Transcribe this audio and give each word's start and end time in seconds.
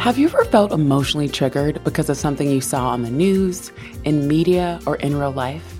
Have 0.00 0.16
you 0.16 0.28
ever 0.28 0.46
felt 0.46 0.72
emotionally 0.72 1.28
triggered 1.28 1.84
because 1.84 2.08
of 2.08 2.16
something 2.16 2.48
you 2.50 2.62
saw 2.62 2.88
on 2.88 3.02
the 3.02 3.10
news, 3.10 3.70
in 4.02 4.26
media, 4.26 4.80
or 4.86 4.96
in 4.96 5.14
real 5.14 5.30
life? 5.30 5.78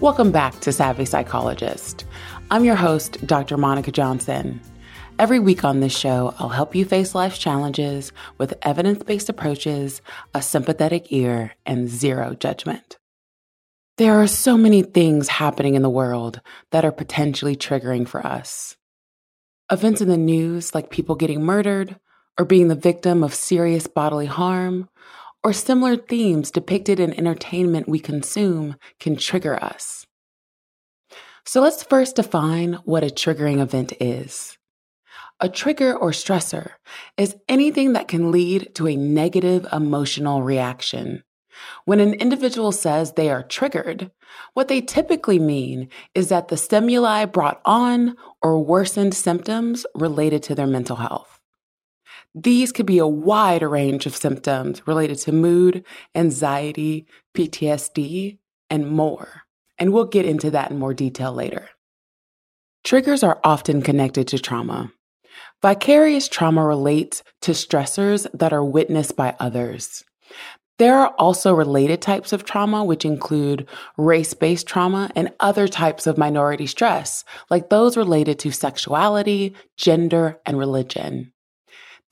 Welcome 0.00 0.32
back 0.32 0.58
to 0.60 0.72
Savvy 0.72 1.04
Psychologist. 1.04 2.06
I'm 2.50 2.64
your 2.64 2.76
host, 2.76 3.26
Dr. 3.26 3.58
Monica 3.58 3.92
Johnson. 3.92 4.58
Every 5.18 5.38
week 5.38 5.64
on 5.64 5.80
this 5.80 5.94
show, 5.94 6.34
I'll 6.38 6.48
help 6.48 6.74
you 6.74 6.86
face 6.86 7.14
life's 7.14 7.36
challenges 7.36 8.10
with 8.38 8.54
evidence 8.62 9.02
based 9.02 9.28
approaches, 9.28 10.00
a 10.32 10.40
sympathetic 10.40 11.12
ear, 11.12 11.52
and 11.66 11.90
zero 11.90 12.32
judgment. 12.32 12.96
There 13.98 14.14
are 14.14 14.26
so 14.26 14.56
many 14.56 14.80
things 14.80 15.28
happening 15.28 15.74
in 15.74 15.82
the 15.82 15.90
world 15.90 16.40
that 16.70 16.86
are 16.86 16.90
potentially 16.90 17.54
triggering 17.54 18.08
for 18.08 18.26
us. 18.26 18.78
Events 19.70 20.00
in 20.00 20.08
the 20.08 20.16
news, 20.16 20.74
like 20.74 20.88
people 20.88 21.16
getting 21.16 21.42
murdered, 21.42 22.00
or 22.38 22.44
being 22.44 22.68
the 22.68 22.74
victim 22.74 23.22
of 23.22 23.34
serious 23.34 23.86
bodily 23.86 24.26
harm, 24.26 24.88
or 25.42 25.52
similar 25.52 25.96
themes 25.96 26.50
depicted 26.50 26.98
in 26.98 27.14
entertainment 27.14 27.88
we 27.88 27.98
consume 27.98 28.76
can 28.98 29.16
trigger 29.16 29.62
us. 29.62 30.06
So 31.44 31.60
let's 31.60 31.84
first 31.84 32.16
define 32.16 32.74
what 32.84 33.04
a 33.04 33.06
triggering 33.06 33.60
event 33.60 33.92
is. 34.00 34.58
A 35.38 35.48
trigger 35.48 35.96
or 35.96 36.10
stressor 36.10 36.70
is 37.16 37.36
anything 37.48 37.92
that 37.92 38.08
can 38.08 38.32
lead 38.32 38.74
to 38.74 38.88
a 38.88 38.96
negative 38.96 39.66
emotional 39.72 40.42
reaction. 40.42 41.22
When 41.84 42.00
an 42.00 42.14
individual 42.14 42.72
says 42.72 43.12
they 43.12 43.30
are 43.30 43.42
triggered, 43.42 44.10
what 44.54 44.68
they 44.68 44.80
typically 44.80 45.38
mean 45.38 45.88
is 46.14 46.28
that 46.28 46.48
the 46.48 46.56
stimuli 46.56 47.24
brought 47.26 47.60
on 47.64 48.16
or 48.42 48.62
worsened 48.62 49.14
symptoms 49.14 49.86
related 49.94 50.42
to 50.44 50.54
their 50.54 50.66
mental 50.66 50.96
health. 50.96 51.35
These 52.38 52.70
could 52.70 52.84
be 52.84 52.98
a 52.98 53.06
wide 53.06 53.62
range 53.62 54.04
of 54.04 54.14
symptoms 54.14 54.86
related 54.86 55.16
to 55.20 55.32
mood, 55.32 55.84
anxiety, 56.14 57.06
PTSD, 57.34 58.36
and 58.68 58.90
more. 58.90 59.44
And 59.78 59.90
we'll 59.90 60.04
get 60.04 60.26
into 60.26 60.50
that 60.50 60.70
in 60.70 60.78
more 60.78 60.92
detail 60.92 61.32
later. 61.32 61.70
Triggers 62.84 63.22
are 63.22 63.40
often 63.42 63.80
connected 63.80 64.28
to 64.28 64.38
trauma. 64.38 64.92
Vicarious 65.62 66.28
trauma 66.28 66.62
relates 66.62 67.22
to 67.40 67.52
stressors 67.52 68.26
that 68.34 68.52
are 68.52 68.64
witnessed 68.64 69.16
by 69.16 69.34
others. 69.40 70.04
There 70.78 70.98
are 70.98 71.14
also 71.18 71.54
related 71.54 72.02
types 72.02 72.34
of 72.34 72.44
trauma, 72.44 72.84
which 72.84 73.06
include 73.06 73.66
race 73.96 74.34
based 74.34 74.66
trauma 74.66 75.10
and 75.16 75.32
other 75.40 75.66
types 75.68 76.06
of 76.06 76.18
minority 76.18 76.66
stress, 76.66 77.24
like 77.48 77.70
those 77.70 77.96
related 77.96 78.38
to 78.40 78.50
sexuality, 78.50 79.54
gender, 79.78 80.38
and 80.44 80.58
religion. 80.58 81.32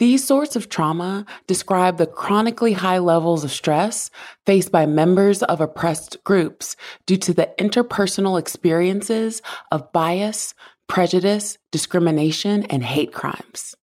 These 0.00 0.26
sorts 0.26 0.56
of 0.56 0.68
trauma 0.68 1.24
describe 1.46 1.98
the 1.98 2.06
chronically 2.06 2.72
high 2.72 2.98
levels 2.98 3.44
of 3.44 3.52
stress 3.52 4.10
faced 4.44 4.72
by 4.72 4.86
members 4.86 5.44
of 5.44 5.60
oppressed 5.60 6.22
groups 6.24 6.74
due 7.06 7.16
to 7.18 7.32
the 7.32 7.52
interpersonal 7.60 8.38
experiences 8.38 9.40
of 9.70 9.92
bias, 9.92 10.52
prejudice, 10.88 11.58
discrimination, 11.70 12.64
and 12.64 12.82
hate 12.82 13.12
crimes. 13.12 13.76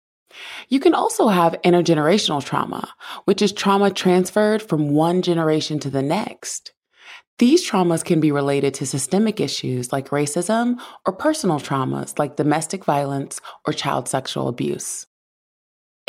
You 0.68 0.82
can 0.82 0.94
also 0.94 1.30
have 1.30 1.62
intergenerational 1.64 2.44
trauma, 2.44 2.94
which 3.24 3.42
is 3.42 3.54
trauma 3.54 3.90
transferred 3.90 4.62
from 4.62 4.90
one 4.90 5.22
generation 5.22 5.80
to 5.80 5.90
the 5.90 6.02
next. 6.02 6.74
These 7.40 7.68
traumas 7.68 8.04
can 8.04 8.20
be 8.20 8.32
related 8.32 8.74
to 8.76 8.86
systemic 8.86 9.40
issues 9.40 9.92
like 9.94 10.10
racism 10.10 10.76
or 11.06 11.14
personal 11.14 11.60
traumas 11.60 12.20
like 12.20 12.36
domestic 12.36 12.84
violence 12.84 13.40
or 13.66 13.74
child 13.74 14.08
sexual 14.10 14.48
abuse. 14.48 15.08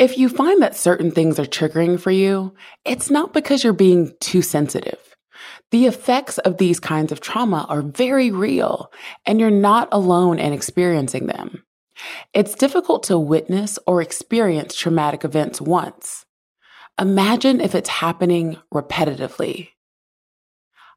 If 0.03 0.17
you 0.17 0.27
find 0.27 0.61
that 0.61 0.75
certain 0.75 1.11
things 1.11 1.39
are 1.39 1.45
triggering 1.45 1.97
for 1.97 2.11
you, 2.11 2.53
it's 2.83 3.09
not 3.09 3.31
because 3.31 3.63
you're 3.63 3.71
being 3.71 4.13
too 4.19 4.41
sensitive. 4.41 4.99
The 5.71 5.85
effects 5.85 6.39
of 6.39 6.57
these 6.57 6.77
kinds 6.77 7.13
of 7.13 7.21
trauma 7.21 7.65
are 7.69 7.81
very 7.81 8.29
real, 8.29 8.91
and 9.25 9.39
you're 9.39 9.49
not 9.49 9.87
alone 9.93 10.39
in 10.39 10.51
experiencing 10.51 11.27
them. 11.27 11.63
It's 12.33 12.53
difficult 12.53 13.03
to 13.03 13.17
witness 13.17 13.79
or 13.87 14.01
experience 14.01 14.75
traumatic 14.75 15.23
events 15.23 15.61
once. 15.61 16.25
Imagine 16.99 17.61
if 17.61 17.73
it's 17.73 17.87
happening 17.87 18.57
repetitively. 18.73 19.69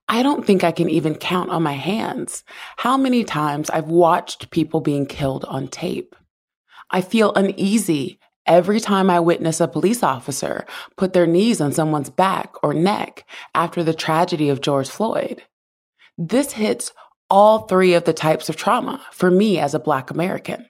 I 0.08 0.24
don't 0.24 0.44
think 0.44 0.64
I 0.64 0.72
can 0.72 0.90
even 0.90 1.14
count 1.14 1.50
on 1.50 1.62
my 1.62 1.74
hands 1.74 2.42
how 2.78 2.96
many 2.96 3.22
times 3.22 3.70
I've 3.70 3.86
watched 3.86 4.50
people 4.50 4.80
being 4.80 5.06
killed 5.06 5.44
on 5.44 5.68
tape. 5.68 6.16
I 6.90 7.02
feel 7.02 7.32
uneasy 7.34 8.18
Every 8.46 8.78
time 8.78 9.10
I 9.10 9.18
witness 9.18 9.60
a 9.60 9.66
police 9.66 10.04
officer 10.04 10.66
put 10.96 11.12
their 11.12 11.26
knees 11.26 11.60
on 11.60 11.72
someone's 11.72 12.10
back 12.10 12.54
or 12.62 12.72
neck 12.72 13.24
after 13.54 13.82
the 13.82 13.94
tragedy 13.94 14.48
of 14.48 14.60
George 14.60 14.88
Floyd, 14.88 15.42
this 16.16 16.52
hits 16.52 16.92
all 17.28 17.60
three 17.60 17.94
of 17.94 18.04
the 18.04 18.12
types 18.12 18.48
of 18.48 18.56
trauma 18.56 19.04
for 19.10 19.30
me 19.30 19.58
as 19.58 19.74
a 19.74 19.80
Black 19.80 20.10
American. 20.12 20.66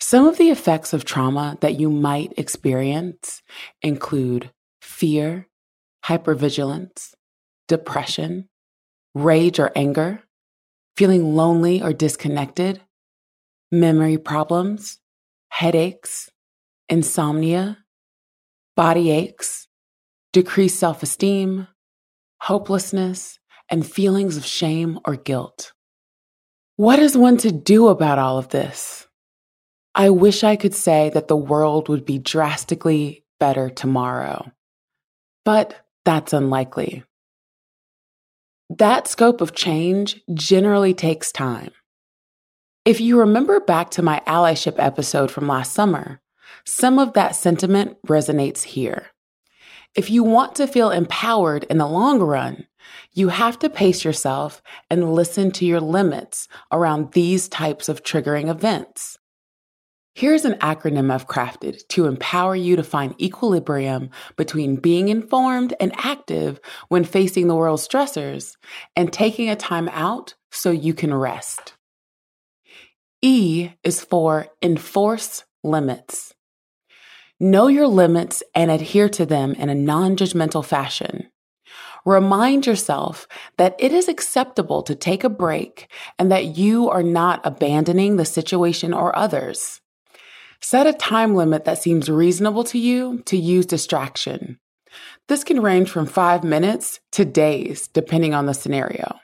Some 0.00 0.26
of 0.26 0.38
the 0.38 0.50
effects 0.50 0.92
of 0.92 1.04
trauma 1.04 1.58
that 1.60 1.78
you 1.78 1.90
might 1.90 2.32
experience 2.36 3.42
include 3.82 4.50
fear, 4.80 5.46
hypervigilance, 6.06 7.14
depression, 7.68 8.48
rage 9.14 9.60
or 9.60 9.70
anger, 9.76 10.22
feeling 10.96 11.36
lonely 11.36 11.82
or 11.82 11.92
disconnected, 11.92 12.80
memory 13.70 14.16
problems, 14.18 14.98
headaches, 15.50 16.31
insomnia, 16.88 17.78
body 18.76 19.10
aches, 19.10 19.68
decreased 20.32 20.78
self 20.78 21.02
esteem, 21.02 21.68
hopelessness, 22.40 23.38
and 23.68 23.86
feelings 23.86 24.36
of 24.36 24.44
shame 24.44 24.98
or 25.04 25.16
guilt. 25.16 25.72
What 26.76 26.98
is 26.98 27.16
one 27.16 27.36
to 27.38 27.52
do 27.52 27.88
about 27.88 28.18
all 28.18 28.38
of 28.38 28.48
this? 28.48 29.06
I 29.94 30.10
wish 30.10 30.42
I 30.42 30.56
could 30.56 30.74
say 30.74 31.10
that 31.10 31.28
the 31.28 31.36
world 31.36 31.88
would 31.88 32.06
be 32.06 32.18
drastically 32.18 33.24
better 33.38 33.68
tomorrow, 33.68 34.50
but 35.44 35.84
that's 36.04 36.32
unlikely. 36.32 37.04
That 38.70 39.06
scope 39.06 39.42
of 39.42 39.54
change 39.54 40.22
generally 40.32 40.94
takes 40.94 41.30
time. 41.30 41.72
If 42.86 43.02
you 43.02 43.20
remember 43.20 43.60
back 43.60 43.90
to 43.90 44.02
my 44.02 44.22
allyship 44.26 44.76
episode 44.78 45.30
from 45.30 45.46
last 45.46 45.72
summer, 45.72 46.21
some 46.64 46.98
of 46.98 47.12
that 47.14 47.36
sentiment 47.36 47.96
resonates 48.06 48.62
here. 48.62 49.06
If 49.94 50.10
you 50.10 50.24
want 50.24 50.54
to 50.56 50.66
feel 50.66 50.90
empowered 50.90 51.64
in 51.64 51.78
the 51.78 51.86
long 51.86 52.20
run, 52.20 52.66
you 53.12 53.28
have 53.28 53.58
to 53.58 53.68
pace 53.70 54.04
yourself 54.04 54.62
and 54.90 55.14
listen 55.14 55.50
to 55.52 55.66
your 55.66 55.80
limits 55.80 56.48
around 56.70 57.12
these 57.12 57.48
types 57.48 57.88
of 57.88 58.02
triggering 58.02 58.48
events. 58.48 59.18
Here's 60.14 60.44
an 60.44 60.54
acronym 60.54 61.10
I've 61.10 61.26
crafted 61.26 61.86
to 61.88 62.06
empower 62.06 62.54
you 62.54 62.76
to 62.76 62.82
find 62.82 63.20
equilibrium 63.20 64.10
between 64.36 64.76
being 64.76 65.08
informed 65.08 65.72
and 65.80 65.94
active 65.96 66.60
when 66.88 67.04
facing 67.04 67.48
the 67.48 67.54
world's 67.54 67.86
stressors 67.86 68.56
and 68.94 69.10
taking 69.10 69.48
a 69.48 69.56
time 69.56 69.88
out 69.90 70.34
so 70.50 70.70
you 70.70 70.92
can 70.92 71.14
rest. 71.14 71.74
E 73.22 73.70
is 73.82 74.04
for 74.04 74.48
enforce 74.60 75.44
limits. 75.62 76.34
Know 77.40 77.66
your 77.66 77.88
limits 77.88 78.42
and 78.54 78.70
adhere 78.70 79.08
to 79.10 79.26
them 79.26 79.54
in 79.54 79.68
a 79.68 79.74
non 79.74 80.16
judgmental 80.16 80.64
fashion. 80.64 81.28
Remind 82.04 82.66
yourself 82.66 83.28
that 83.58 83.76
it 83.78 83.92
is 83.92 84.08
acceptable 84.08 84.82
to 84.82 84.94
take 84.94 85.24
a 85.24 85.28
break 85.28 85.88
and 86.18 86.32
that 86.32 86.56
you 86.56 86.90
are 86.90 87.02
not 87.02 87.40
abandoning 87.44 88.16
the 88.16 88.24
situation 88.24 88.92
or 88.92 89.16
others. 89.16 89.80
Set 90.60 90.86
a 90.86 90.92
time 90.92 91.34
limit 91.34 91.64
that 91.64 91.78
seems 91.82 92.08
reasonable 92.08 92.64
to 92.64 92.78
you 92.78 93.22
to 93.26 93.36
use 93.36 93.66
distraction. 93.66 94.58
This 95.28 95.44
can 95.44 95.60
range 95.60 95.90
from 95.90 96.06
five 96.06 96.44
minutes 96.44 97.00
to 97.12 97.24
days, 97.24 97.88
depending 97.88 98.34
on 98.34 98.46
the 98.46 98.54
scenario. 98.54 99.18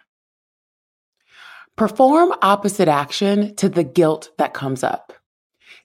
Perform 1.76 2.34
opposite 2.42 2.88
action 2.88 3.54
to 3.56 3.68
the 3.68 3.84
guilt 3.84 4.30
that 4.38 4.54
comes 4.54 4.82
up. 4.82 5.12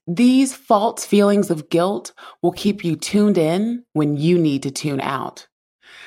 These 0.07 0.53
false 0.53 1.05
feelings 1.05 1.49
of 1.49 1.69
guilt 1.69 2.11
will 2.41 2.51
keep 2.51 2.83
you 2.83 2.95
tuned 2.95 3.37
in 3.37 3.85
when 3.93 4.17
you 4.17 4.37
need 4.37 4.63
to 4.63 4.71
tune 4.71 4.99
out. 4.99 5.47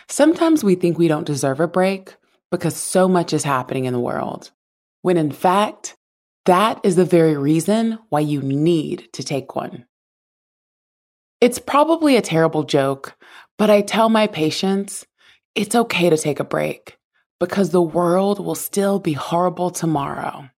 Sometimes 0.08 0.62
we 0.62 0.74
think 0.74 0.98
we 0.98 1.08
don't 1.08 1.26
deserve 1.26 1.60
a 1.60 1.68
break 1.68 2.14
because 2.50 2.76
so 2.76 3.08
much 3.08 3.32
is 3.32 3.42
happening 3.42 3.86
in 3.86 3.94
the 3.94 4.00
world, 4.00 4.50
when 5.02 5.16
in 5.16 5.32
fact, 5.32 5.96
that 6.44 6.78
is 6.84 6.96
the 6.96 7.04
very 7.04 7.36
reason 7.36 7.98
why 8.10 8.20
you 8.20 8.42
need 8.42 9.08
to 9.14 9.24
take 9.24 9.56
one. 9.56 9.86
It's 11.40 11.58
probably 11.58 12.16
a 12.16 12.22
terrible 12.22 12.64
joke, 12.64 13.16
but 13.58 13.70
I 13.70 13.80
tell 13.80 14.08
my 14.08 14.26
patients 14.26 15.06
it's 15.54 15.74
okay 15.74 16.10
to 16.10 16.16
take 16.16 16.38
a 16.38 16.44
break 16.44 16.98
because 17.40 17.70
the 17.70 17.82
world 17.82 18.44
will 18.44 18.54
still 18.54 18.98
be 18.98 19.14
horrible 19.14 19.70
tomorrow. 19.70 20.48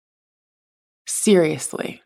Seriously, 1.06 2.02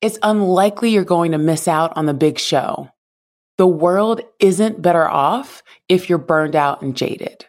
it's 0.00 0.18
unlikely 0.22 0.90
you're 0.90 1.04
going 1.04 1.32
to 1.32 1.38
miss 1.38 1.66
out 1.68 1.96
on 1.96 2.06
the 2.06 2.14
big 2.14 2.38
show 2.38 2.90
the 3.58 3.66
world 3.66 4.20
isn't 4.38 4.82
better 4.82 5.08
off 5.08 5.62
if 5.88 6.08
you're 6.08 6.18
burned 6.18 6.54
out 6.54 6.82
and 6.82 6.94
jaded. 6.94 7.46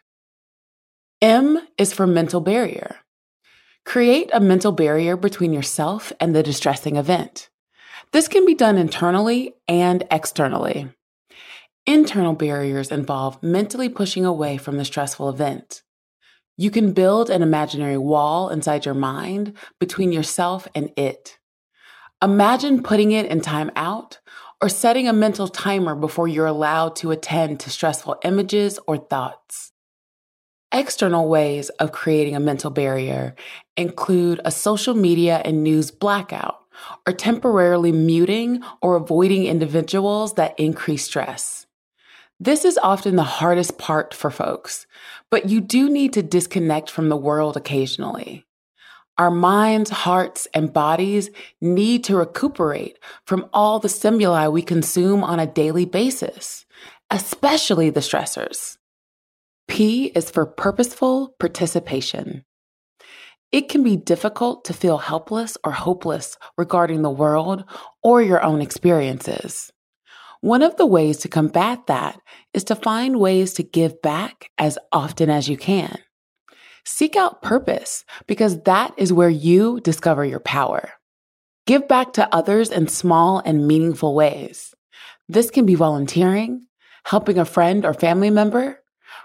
M 1.21 1.59
is 1.77 1.93
for 1.93 2.07
mental 2.07 2.39
barrier. 2.39 2.97
Create 3.85 4.29
a 4.31 4.39
mental 4.39 4.71
barrier 4.71 5.17
between 5.17 5.51
yourself 5.51 6.13
and 6.19 6.35
the 6.35 6.43
distressing 6.43 6.95
event. 6.95 7.49
This 8.13 8.27
can 8.27 8.45
be 8.45 8.53
done 8.53 8.77
internally 8.77 9.53
and 9.67 10.03
externally. 10.09 10.89
Internal 11.85 12.33
barriers 12.33 12.91
involve 12.91 13.41
mentally 13.43 13.89
pushing 13.89 14.25
away 14.25 14.57
from 14.57 14.77
the 14.77 14.85
stressful 14.85 15.29
event. 15.29 15.83
You 16.57 16.71
can 16.71 16.93
build 16.93 17.29
an 17.29 17.41
imaginary 17.41 17.97
wall 17.97 18.49
inside 18.49 18.85
your 18.85 18.95
mind 18.95 19.53
between 19.79 20.11
yourself 20.11 20.67
and 20.73 20.91
it. 20.97 21.37
Imagine 22.23 22.81
putting 22.81 23.11
it 23.11 23.27
in 23.27 23.41
time 23.41 23.69
out 23.75 24.17
or 24.59 24.69
setting 24.69 25.07
a 25.07 25.13
mental 25.13 25.47
timer 25.47 25.93
before 25.93 26.27
you're 26.27 26.47
allowed 26.47 26.95
to 26.95 27.11
attend 27.11 27.59
to 27.59 27.69
stressful 27.69 28.17
images 28.23 28.79
or 28.87 28.97
thoughts. 28.97 29.71
External 30.71 31.27
ways 31.27 31.69
of 31.69 31.91
creating 31.91 32.35
a 32.35 32.39
mental 32.39 32.71
barrier 32.71 33.35
include 33.77 34.41
a 34.43 34.49
social 34.49 34.95
media 34.95 35.43
and 35.45 35.63
news 35.63 35.91
blackout, 35.91 36.57
or 37.05 37.13
temporarily 37.13 37.91
muting 37.91 38.63
or 38.81 38.95
avoiding 38.95 39.45
individuals 39.45 40.33
that 40.33 40.59
increase 40.59 41.05
stress. 41.05 41.67
This 42.39 42.65
is 42.65 42.79
often 42.81 43.15
the 43.15 43.21
hardest 43.21 43.77
part 43.77 44.15
for 44.15 44.31
folks, 44.31 44.87
but 45.29 45.49
you 45.49 45.61
do 45.61 45.87
need 45.87 46.13
to 46.13 46.23
disconnect 46.23 46.89
from 46.89 47.09
the 47.09 47.15
world 47.15 47.55
occasionally. 47.55 48.46
Our 49.17 49.31
minds, 49.31 49.89
hearts, 49.89 50.47
and 50.53 50.71
bodies 50.71 51.31
need 51.59 52.03
to 52.03 52.15
recuperate 52.15 52.99
from 53.25 53.49
all 53.51 53.79
the 53.79 53.89
stimuli 53.89 54.47
we 54.47 54.61
consume 54.61 55.23
on 55.23 55.39
a 55.39 55.47
daily 55.47 55.85
basis, 55.85 56.65
especially 57.09 57.89
the 57.89 57.99
stressors. 57.99 58.77
P 59.67 60.05
is 60.05 60.29
for 60.29 60.45
purposeful 60.45 61.35
participation. 61.39 62.45
It 63.51 63.69
can 63.69 63.81
be 63.81 63.95
difficult 63.95 64.65
to 64.65 64.73
feel 64.73 64.97
helpless 64.97 65.57
or 65.63 65.71
hopeless 65.71 66.37
regarding 66.57 67.01
the 67.01 67.09
world 67.09 67.63
or 68.03 68.21
your 68.21 68.43
own 68.43 68.61
experiences. 68.61 69.71
One 70.41 70.61
of 70.61 70.77
the 70.77 70.85
ways 70.85 71.17
to 71.19 71.27
combat 71.27 71.87
that 71.87 72.19
is 72.53 72.65
to 72.65 72.75
find 72.75 73.19
ways 73.19 73.53
to 73.53 73.63
give 73.63 74.01
back 74.01 74.51
as 74.57 74.77
often 74.91 75.29
as 75.29 75.49
you 75.49 75.57
can. 75.57 75.97
Seek 76.89 77.17
out 77.17 77.41
purpose 77.41 78.05
because 78.27 78.61
that 78.61 78.93
is 78.95 79.11
where 79.11 79.29
you 79.29 79.81
discover 79.81 80.23
your 80.23 80.39
power. 80.39 80.89
Give 81.65 81.85
back 81.85 82.13
to 82.13 82.33
others 82.33 82.71
in 82.71 82.87
small 82.87 83.39
and 83.43 83.67
meaningful 83.67 84.15
ways. 84.15 84.73
This 85.27 85.51
can 85.51 85.65
be 85.65 85.75
volunteering, 85.75 86.65
helping 87.03 87.37
a 87.37 87.43
friend 87.43 87.85
or 87.85 87.93
family 87.93 88.29
member, 88.29 88.79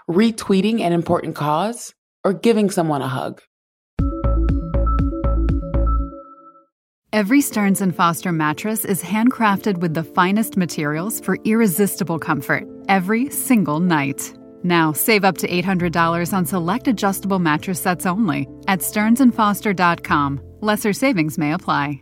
retweeting 0.09 0.81
an 0.81 0.91
important 0.91 1.37
cause, 1.37 1.93
or 2.25 2.33
giving 2.33 2.69
someone 2.69 3.01
a 3.01 3.07
hug. 3.07 3.41
Every 7.13 7.39
Stearns 7.39 7.79
and 7.79 7.95
Foster 7.95 8.33
mattress 8.33 8.83
is 8.83 9.01
handcrafted 9.01 9.77
with 9.77 9.93
the 9.93 10.03
finest 10.03 10.57
materials 10.57 11.21
for 11.21 11.37
irresistible 11.45 12.19
comfort 12.19 12.67
every 12.89 13.29
single 13.29 13.79
night. 13.79 14.33
Now, 14.63 14.93
save 14.93 15.23
up 15.23 15.37
to 15.39 15.47
$800 15.47 16.33
on 16.33 16.45
select 16.45 16.87
adjustable 16.87 17.39
mattress 17.39 17.81
sets 17.81 18.05
only 18.05 18.47
at 18.67 18.79
stearnsandfoster.com. 18.79 20.41
Lesser 20.61 20.93
savings 20.93 21.37
may 21.37 21.53
apply. 21.53 22.01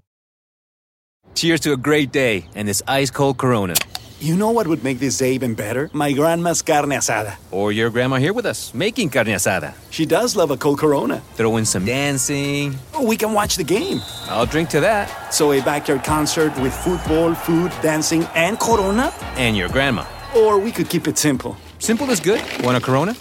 Cheers 1.35 1.61
to 1.61 1.73
a 1.73 1.77
great 1.77 2.11
day 2.11 2.45
and 2.55 2.67
this 2.67 2.81
ice 2.87 3.09
cold 3.09 3.37
Corona. 3.37 3.75
You 4.19 4.35
know 4.35 4.51
what 4.51 4.67
would 4.67 4.83
make 4.83 4.99
this 4.99 5.17
day 5.17 5.33
even 5.33 5.55
better? 5.55 5.89
My 5.93 6.11
grandma's 6.11 6.61
carne 6.61 6.91
asada. 6.91 7.37
Or 7.49 7.71
your 7.71 7.89
grandma 7.89 8.17
here 8.17 8.33
with 8.33 8.45
us, 8.45 8.71
making 8.71 9.09
carne 9.09 9.33
asada. 9.33 9.73
She 9.89 10.05
does 10.05 10.35
love 10.35 10.51
a 10.51 10.57
cold 10.57 10.77
Corona. 10.77 11.21
Throw 11.33 11.57
in 11.57 11.65
some 11.65 11.85
dancing. 11.85 12.75
Oh, 12.93 13.03
we 13.03 13.17
can 13.17 13.33
watch 13.33 13.55
the 13.55 13.63
game. 13.63 13.99
I'll 14.27 14.45
drink 14.45 14.69
to 14.69 14.79
that. 14.81 15.33
So, 15.33 15.53
a 15.53 15.61
backyard 15.61 16.03
concert 16.03 16.55
with 16.59 16.71
football, 16.71 17.33
food, 17.33 17.71
dancing, 17.81 18.25
and 18.35 18.59
Corona? 18.59 19.11
And 19.37 19.57
your 19.57 19.69
grandma. 19.69 20.05
Or 20.35 20.59
we 20.59 20.71
could 20.71 20.87
keep 20.87 21.07
it 21.07 21.17
simple. 21.17 21.57
Simple 21.79 22.11
is 22.11 22.19
good. 22.19 22.41
Want 22.63 22.77
a 22.77 22.81
Corona? 22.81 23.15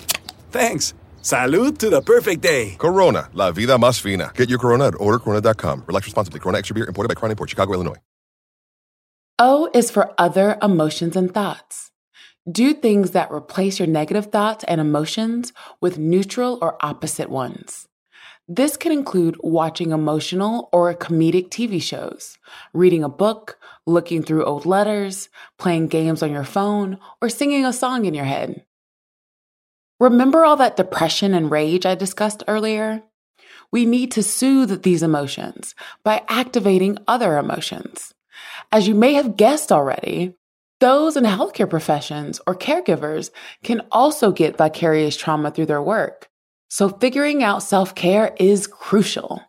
Thanks. 0.51 0.93
Salud 1.23 1.79
to 1.79 1.89
the 1.89 2.03
perfect 2.03 2.43
day. 2.43 2.75
Corona, 2.77 3.31
la 3.33 3.53
vida 3.53 3.79
más 3.79 3.99
fina. 4.01 4.33
Get 4.35 4.51
your 4.51 4.59
Corona 4.59 4.89
at 4.89 4.95
ordercorona.com. 4.95 5.85
Relax 5.87 6.07
responsibly. 6.07 6.41
Corona 6.41 6.59
Extra 6.59 6.75
Beer, 6.75 6.87
imported 6.87 7.09
by 7.09 7.15
Crown 7.15 7.31
Import, 7.31 7.49
Chicago, 7.49 7.73
Illinois. 7.73 7.97
O 9.43 9.71
is 9.73 9.91
for 9.91 10.13
other 10.19 10.59
emotions 10.61 11.17
and 11.17 11.33
thoughts. 11.33 11.93
Do 12.53 12.75
things 12.75 13.13
that 13.13 13.33
replace 13.33 13.79
your 13.79 13.89
negative 13.89 14.27
thoughts 14.27 14.65
and 14.65 14.83
emotions 14.83 15.55
with 15.81 15.97
neutral 15.97 16.59
or 16.61 16.77
opposite 16.85 17.31
ones. 17.31 17.89
This 18.47 18.77
can 18.77 18.93
include 18.93 19.39
watching 19.41 19.93
emotional 19.93 20.69
or 20.75 20.93
comedic 20.93 21.49
TV 21.49 21.81
shows, 21.81 22.37
reading 22.75 23.03
a 23.03 23.09
book, 23.09 23.59
looking 23.87 24.23
through 24.23 24.45
old 24.45 24.67
letters, 24.67 25.31
playing 25.59 25.87
games 25.87 26.23
on 26.23 26.31
your 26.31 26.45
phone, 26.45 26.99
or 27.23 27.31
singing 27.31 27.65
a 27.65 27.73
song 27.73 28.05
in 28.05 28.13
your 28.13 28.27
head. 28.27 28.67
Remember 29.99 30.45
all 30.45 30.57
that 30.57 30.77
depression 30.77 31.33
and 31.33 31.51
rage 31.51 31.87
I 31.87 31.95
discussed 31.95 32.43
earlier? 32.47 33.05
We 33.73 33.87
need 33.87 34.11
to 34.13 34.23
soothe 34.23 34.83
these 34.83 35.03
emotions 35.03 35.75
by 36.05 36.25
activating 36.29 36.99
other 37.09 37.39
emotions. 37.39 38.13
As 38.73 38.89
you 38.89 38.95
may 38.95 39.15
have 39.15 39.37
guessed 39.37 39.73
already, 39.73 40.35
those 40.81 41.17
in 41.17 41.25
healthcare 41.25 41.69
professions 41.69 42.41
or 42.47 42.55
caregivers 42.55 43.31
can 43.63 43.83
also 43.93 44.33
get 44.33 44.57
vicarious 44.57 45.17
trauma 45.17 45.51
through 45.51 45.67
their 45.67 45.83
work. 45.83 46.29
So 46.69 46.89
figuring 46.89 47.43
out 47.43 47.63
self 47.63 47.95
care 47.95 48.35
is 48.39 48.67
crucial. 48.67 49.43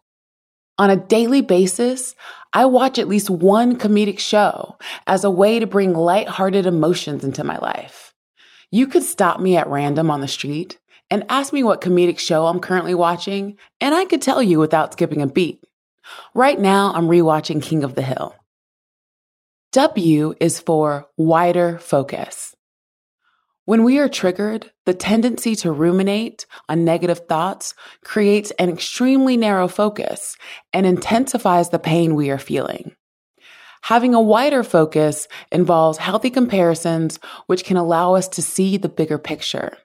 On 0.78 0.90
a 0.90 0.96
daily 0.96 1.42
basis, 1.42 2.16
I 2.54 2.66
watch 2.66 2.98
at 2.98 3.08
least 3.08 3.30
one 3.30 3.78
comedic 3.78 4.20
show 4.20 4.78
as 5.06 5.24
a 5.24 5.30
way 5.30 5.60
to 5.60 5.68
bring 5.68 5.94
lighthearted 5.94 6.66
emotions 6.66 7.24
into 7.24 7.44
my 7.44 7.58
life. 7.60 8.14
You 8.72 8.88
could 8.88 9.04
stop 9.04 9.40
me 9.40 9.56
at 9.58 9.68
random 9.68 10.10
on 10.10 10.22
the 10.22 10.28
street 10.28 10.80
and 11.12 11.26
ask 11.30 11.54
me 11.54 11.64
what 11.64 11.82
comedic 11.82 12.18
show 12.18 12.48
I'm 12.48 12.60
currently 12.60 12.96
watching, 12.96 13.58
and 13.80 13.94
I 13.94 14.06
could 14.06 14.22
tell 14.22 14.42
you 14.42 14.60
without 14.60 14.94
skipping 14.94 15.22
a 15.22 15.28
beat. 15.28 15.64
Right 16.34 16.60
now, 16.60 16.94
I'm 16.94 17.08
rewatching 17.08 17.62
King 17.62 17.84
of 17.84 17.96
the 17.96 18.02
Hill. 18.02 18.34
W 19.74 20.34
is 20.42 20.60
for 20.60 21.08
wider 21.16 21.78
focus. 21.80 22.54
When 23.64 23.86
we 23.86 24.00
are 24.00 24.10
triggered, 24.10 24.70
the 24.86 24.94
tendency 24.94 25.56
to 25.56 25.72
ruminate 25.72 26.46
on 26.68 26.84
negative 26.84 27.20
thoughts 27.30 27.74
creates 28.04 28.52
an 28.60 28.70
extremely 28.70 29.38
narrow 29.38 29.70
focus 29.70 30.36
and 30.74 30.86
intensifies 30.86 31.70
the 31.70 31.80
pain 31.80 32.16
we 32.16 32.30
are 32.32 32.38
feeling. 32.38 32.98
Having 33.84 34.14
a 34.14 34.20
wider 34.20 34.62
focus 34.64 35.30
involves 35.54 35.98
healthy 35.98 36.32
comparisons, 36.32 37.18
which 37.46 37.64
can 37.64 37.78
allow 37.78 38.16
us 38.16 38.28
to 38.28 38.42
see 38.42 38.76
the 38.76 38.90
bigger 38.90 39.18
picture. 39.18 39.78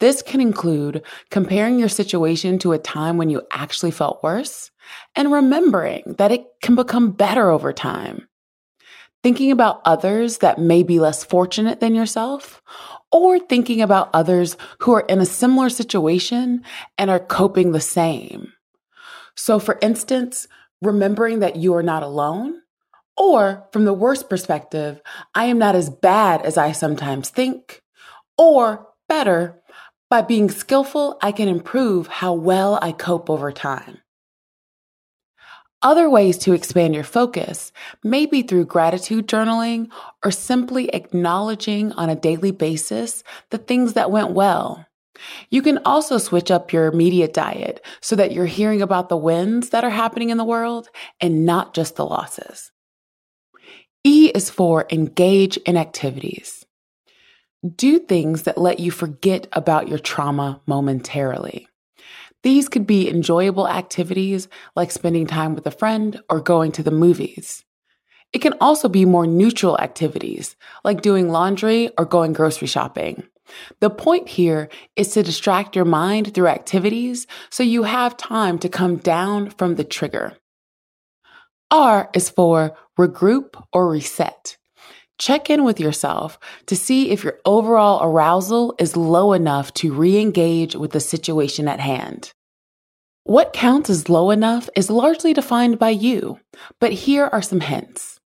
This 0.00 0.20
can 0.20 0.40
include 0.40 1.04
comparing 1.30 1.78
your 1.78 1.88
situation 1.88 2.58
to 2.58 2.72
a 2.72 2.78
time 2.78 3.18
when 3.18 3.30
you 3.30 3.42
actually 3.52 3.92
felt 3.92 4.24
worse 4.24 4.72
and 5.14 5.30
remembering 5.30 6.16
that 6.18 6.32
it 6.32 6.44
can 6.60 6.74
become 6.74 7.12
better 7.12 7.50
over 7.50 7.72
time. 7.72 8.26
Thinking 9.26 9.50
about 9.50 9.82
others 9.84 10.38
that 10.38 10.60
may 10.60 10.84
be 10.84 11.00
less 11.00 11.24
fortunate 11.24 11.80
than 11.80 11.96
yourself, 11.96 12.62
or 13.10 13.40
thinking 13.40 13.82
about 13.82 14.08
others 14.14 14.56
who 14.82 14.92
are 14.92 15.00
in 15.00 15.18
a 15.18 15.26
similar 15.26 15.68
situation 15.68 16.62
and 16.96 17.10
are 17.10 17.18
coping 17.18 17.72
the 17.72 17.80
same. 17.80 18.52
So, 19.34 19.58
for 19.58 19.80
instance, 19.82 20.46
remembering 20.80 21.40
that 21.40 21.56
you 21.56 21.74
are 21.74 21.82
not 21.82 22.04
alone, 22.04 22.62
or 23.16 23.66
from 23.72 23.84
the 23.84 23.92
worst 23.92 24.30
perspective, 24.30 25.00
I 25.34 25.46
am 25.46 25.58
not 25.58 25.74
as 25.74 25.90
bad 25.90 26.42
as 26.42 26.56
I 26.56 26.70
sometimes 26.70 27.28
think, 27.28 27.82
or 28.38 28.86
better, 29.08 29.60
by 30.08 30.22
being 30.22 30.52
skillful, 30.52 31.18
I 31.20 31.32
can 31.32 31.48
improve 31.48 32.06
how 32.06 32.32
well 32.32 32.78
I 32.80 32.92
cope 32.92 33.28
over 33.28 33.50
time. 33.50 33.98
Other 35.82 36.08
ways 36.08 36.38
to 36.38 36.52
expand 36.52 36.94
your 36.94 37.04
focus 37.04 37.70
may 38.02 38.26
be 38.26 38.42
through 38.42 38.64
gratitude 38.66 39.28
journaling 39.28 39.90
or 40.24 40.30
simply 40.30 40.88
acknowledging 40.94 41.92
on 41.92 42.08
a 42.08 42.16
daily 42.16 42.50
basis 42.50 43.22
the 43.50 43.58
things 43.58 43.92
that 43.92 44.10
went 44.10 44.30
well. 44.30 44.86
You 45.50 45.62
can 45.62 45.78
also 45.84 46.18
switch 46.18 46.50
up 46.50 46.72
your 46.72 46.92
media 46.92 47.28
diet 47.28 47.84
so 48.00 48.16
that 48.16 48.32
you're 48.32 48.46
hearing 48.46 48.82
about 48.82 49.08
the 49.08 49.16
wins 49.16 49.70
that 49.70 49.84
are 49.84 49.90
happening 49.90 50.30
in 50.30 50.38
the 50.38 50.44
world 50.44 50.88
and 51.20 51.46
not 51.46 51.74
just 51.74 51.96
the 51.96 52.06
losses. 52.06 52.72
E 54.04 54.30
is 54.34 54.50
for 54.50 54.86
engage 54.90 55.56
in 55.58 55.76
activities. 55.76 56.64
Do 57.74 57.98
things 57.98 58.44
that 58.44 58.58
let 58.58 58.78
you 58.78 58.90
forget 58.90 59.48
about 59.52 59.88
your 59.88 59.98
trauma 59.98 60.60
momentarily. 60.66 61.68
These 62.46 62.68
could 62.68 62.86
be 62.86 63.10
enjoyable 63.10 63.66
activities 63.66 64.46
like 64.76 64.92
spending 64.92 65.26
time 65.26 65.56
with 65.56 65.66
a 65.66 65.72
friend 65.72 66.20
or 66.30 66.40
going 66.40 66.70
to 66.72 66.82
the 66.84 66.92
movies. 66.92 67.64
It 68.32 68.38
can 68.38 68.54
also 68.60 68.88
be 68.88 69.04
more 69.04 69.26
neutral 69.26 69.76
activities 69.80 70.54
like 70.84 71.02
doing 71.02 71.28
laundry 71.28 71.90
or 71.98 72.04
going 72.04 72.32
grocery 72.32 72.68
shopping. 72.68 73.24
The 73.80 73.90
point 73.90 74.28
here 74.28 74.68
is 74.94 75.08
to 75.14 75.24
distract 75.24 75.74
your 75.74 75.84
mind 75.84 76.34
through 76.34 76.46
activities 76.46 77.26
so 77.50 77.64
you 77.64 77.82
have 77.82 78.16
time 78.16 78.60
to 78.60 78.68
come 78.68 78.98
down 78.98 79.50
from 79.50 79.74
the 79.74 79.82
trigger. 79.82 80.36
R 81.72 82.10
is 82.14 82.30
for 82.30 82.76
regroup 82.96 83.60
or 83.72 83.90
reset. 83.90 84.56
Check 85.18 85.50
in 85.50 85.64
with 85.64 85.80
yourself 85.80 86.38
to 86.66 86.76
see 86.76 87.10
if 87.10 87.24
your 87.24 87.40
overall 87.44 88.08
arousal 88.08 88.76
is 88.78 88.96
low 88.96 89.32
enough 89.32 89.74
to 89.74 89.92
re 89.92 90.20
engage 90.20 90.76
with 90.76 90.92
the 90.92 91.00
situation 91.00 91.66
at 91.66 91.80
hand. 91.80 92.32
What 93.26 93.52
counts 93.52 93.90
as 93.90 94.08
low 94.08 94.30
enough 94.30 94.70
is 94.76 94.88
largely 94.88 95.34
defined 95.34 95.80
by 95.80 95.90
you, 95.90 96.38
but 96.78 96.92
here 96.92 97.24
are 97.24 97.42
some 97.42 97.58
hints. 97.58 98.20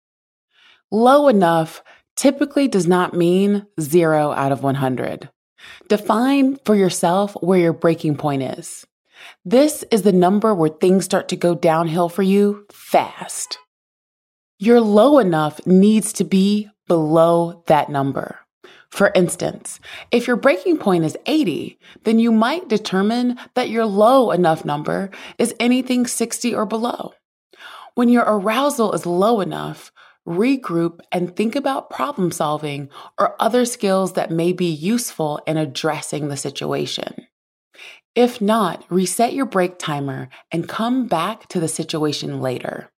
Low 0.92 1.30
enough 1.30 1.82
typically 2.18 2.68
does 2.68 2.86
not 2.86 3.14
mean 3.14 3.66
zero 3.80 4.34
out 4.34 4.52
of 4.52 4.62
100. 4.62 5.30
Define 5.88 6.58
for 6.66 6.76
yourself 6.76 7.32
where 7.40 7.60
your 7.60 7.72
breaking 7.72 8.18
point 8.18 8.44
is. 8.44 8.86
This 9.46 9.86
is 9.90 10.02
the 10.02 10.12
number 10.12 10.54
where 10.54 10.70
things 10.70 11.06
start 11.06 11.30
to 11.30 11.38
go 11.38 11.56
downhill 11.56 12.10
for 12.10 12.24
you 12.24 12.66
fast. 12.70 13.58
Your 14.58 14.82
low 14.82 15.18
enough 15.20 15.66
needs 15.66 16.12
to 16.12 16.26
be 16.26 16.70
below 16.90 17.64
that 17.68 17.88
number. 17.88 18.38
For 18.92 19.12
instance, 19.14 19.80
if 20.12 20.28
your 20.28 20.36
breaking 20.36 20.78
point 20.78 21.06
is 21.06 21.18
80, 21.26 21.78
then 22.04 22.20
you 22.20 22.32
might 22.32 22.68
determine 22.68 23.40
that 23.54 23.70
your 23.70 23.86
low 23.86 24.32
enough 24.32 24.66
number 24.66 25.12
is 25.38 25.54
anything 25.60 26.08
60 26.08 26.56
or 26.56 26.66
below. 26.66 27.14
When 27.96 28.10
your 28.10 28.24
arousal 28.24 28.94
is 28.94 29.06
low 29.06 29.42
enough, 29.42 29.92
regroup 30.28 31.00
and 31.12 31.36
think 31.36 31.56
about 31.56 31.90
problem 31.90 32.32
solving 32.32 32.90
or 33.18 33.36
other 33.42 33.66
skills 33.66 34.14
that 34.14 34.32
may 34.32 34.54
be 34.54 34.66
useful 34.66 35.40
in 35.48 35.58
addressing 35.58 36.28
the 36.28 36.38
situation. 36.38 37.28
If 38.16 38.42
not, 38.42 38.84
reset 38.90 39.34
your 39.34 39.46
break 39.46 39.78
timer 39.78 40.30
and 40.52 40.68
come 40.68 41.08
back 41.08 41.48
to 41.50 41.60
the 41.60 41.68
situation 41.68 42.42
later. 42.42 42.92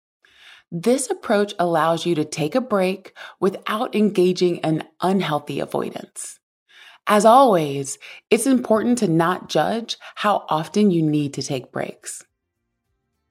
This 0.72 1.10
approach 1.10 1.52
allows 1.58 2.06
you 2.06 2.14
to 2.14 2.24
take 2.24 2.54
a 2.54 2.60
break 2.60 3.12
without 3.40 3.96
engaging 3.96 4.58
in 4.58 4.84
unhealthy 5.00 5.58
avoidance. 5.58 6.38
As 7.08 7.24
always, 7.24 7.98
it's 8.30 8.46
important 8.46 8.98
to 8.98 9.08
not 9.08 9.48
judge 9.48 9.96
how 10.14 10.44
often 10.48 10.92
you 10.92 11.02
need 11.02 11.34
to 11.34 11.42
take 11.42 11.72
breaks. 11.72 12.24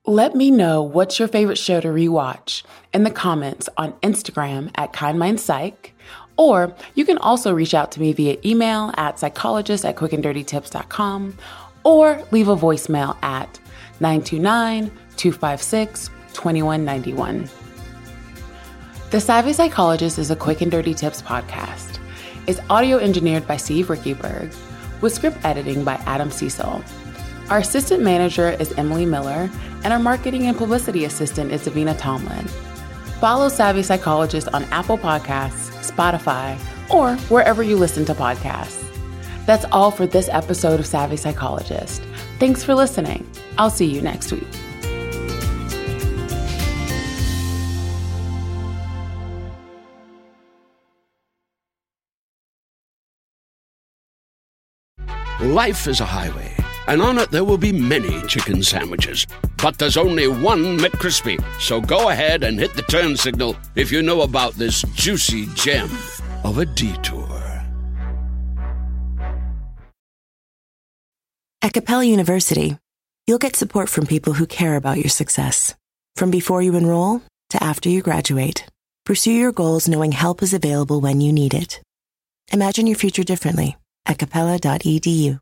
Let 0.05 0.35
me 0.35 0.51
know 0.51 0.81
what's 0.83 1.17
your 1.17 1.29
favorite 1.29 1.57
show 1.57 1.79
to 1.79 1.87
rewatch 1.87 2.63
in 2.93 3.03
the 3.03 3.11
comments 3.11 3.69
on 3.77 3.93
Instagram 4.01 4.71
at 4.75 4.91
KindMindPsych, 4.91 5.91
or 6.35 6.75
you 6.95 7.05
can 7.05 7.17
also 7.19 7.53
reach 7.53 7.73
out 7.73 7.93
to 7.93 8.01
me 8.01 8.11
via 8.11 8.37
email 8.43 8.91
at 8.97 9.17
psychologist 9.17 9.85
at 9.85 9.95
quickanddirtytips.com 9.95 11.37
or 11.85 12.21
leave 12.31 12.49
a 12.49 12.57
voicemail 12.57 13.15
at 13.23 13.59
929 14.01 14.91
256 15.15 16.09
2191. 16.33 17.49
The 19.11 19.19
Savvy 19.19 19.53
Psychologist 19.53 20.19
is 20.19 20.29
a 20.29 20.35
quick 20.35 20.61
and 20.61 20.71
dirty 20.71 20.93
tips 20.93 21.21
podcast. 21.21 21.99
It's 22.47 22.59
audio 22.69 22.97
engineered 22.97 23.47
by 23.47 23.57
Steve 23.57 23.87
Riekeberg 23.87 24.55
with 25.01 25.13
script 25.13 25.37
editing 25.43 25.83
by 25.83 25.95
Adam 26.05 26.31
Cecil. 26.31 26.83
Our 27.49 27.57
assistant 27.59 28.03
manager 28.03 28.49
is 28.59 28.71
Emily 28.73 29.05
Miller, 29.05 29.49
and 29.83 29.91
our 29.91 29.99
marketing 29.99 30.45
and 30.45 30.57
publicity 30.57 31.05
assistant 31.05 31.51
is 31.51 31.67
Davina 31.67 31.97
Tomlin. 31.97 32.47
Follow 33.19 33.49
Savvy 33.49 33.81
Psychologist 33.81 34.47
on 34.53 34.63
Apple 34.65 34.97
Podcasts, 34.97 35.91
Spotify, 35.91 36.57
or 36.89 37.15
wherever 37.29 37.63
you 37.63 37.75
listen 37.75 38.05
to 38.05 38.13
podcasts. 38.13 38.85
That's 39.45 39.65
all 39.71 39.89
for 39.89 40.05
this 40.05 40.29
episode 40.29 40.79
of 40.79 40.85
Savvy 40.85 41.17
Psychologist. 41.17 42.03
Thanks 42.37 42.63
for 42.63 42.75
listening. 42.75 43.27
I'll 43.57 43.71
see 43.71 43.87
you 43.87 44.01
next 44.01 44.31
week. 44.31 44.58
Life 55.49 55.87
is 55.87 55.99
a 55.99 56.05
highway, 56.05 56.55
and 56.85 57.01
on 57.01 57.17
it 57.17 57.31
there 57.31 57.43
will 57.43 57.57
be 57.57 57.71
many 57.71 58.21
chicken 58.27 58.61
sandwiches. 58.61 59.25
But 59.57 59.79
there's 59.79 59.97
only 59.97 60.27
one 60.27 60.77
McCrispy. 60.77 61.43
So 61.59 61.81
go 61.81 62.09
ahead 62.09 62.43
and 62.43 62.59
hit 62.59 62.75
the 62.75 62.83
turn 62.83 63.17
signal 63.17 63.55
if 63.73 63.91
you 63.91 64.03
know 64.03 64.21
about 64.21 64.53
this 64.53 64.83
juicy 64.93 65.47
gem 65.55 65.89
of 66.43 66.59
a 66.59 66.67
detour. 66.67 67.25
At 71.63 71.73
Capella 71.73 72.03
University, 72.03 72.77
you'll 73.25 73.39
get 73.39 73.55
support 73.55 73.89
from 73.89 74.05
people 74.05 74.33
who 74.33 74.45
care 74.45 74.75
about 74.75 74.97
your 74.97 75.09
success. 75.09 75.73
From 76.15 76.29
before 76.29 76.61
you 76.61 76.75
enroll 76.75 77.23
to 77.49 77.63
after 77.63 77.89
you 77.89 78.03
graduate, 78.03 78.65
pursue 79.03 79.31
your 79.31 79.51
goals 79.51 79.87
knowing 79.87 80.11
help 80.11 80.43
is 80.43 80.53
available 80.53 81.01
when 81.01 81.21
you 81.21 81.33
need 81.33 81.55
it. 81.55 81.81
Imagine 82.53 82.85
your 82.85 82.97
future 82.97 83.23
differently 83.23 83.77
at 84.09 84.17
capella.edu. 84.17 85.39